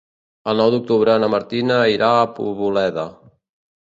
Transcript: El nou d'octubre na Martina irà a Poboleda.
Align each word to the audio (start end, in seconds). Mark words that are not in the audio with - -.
El 0.53 0.61
nou 0.61 0.69
d'octubre 0.75 1.17
na 1.23 1.29
Martina 1.35 1.77
irà 1.97 2.11
a 2.15 2.25
Poboleda. 2.41 3.05